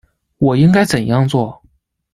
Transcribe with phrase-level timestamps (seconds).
[0.39, 1.61] 我应该怎样做？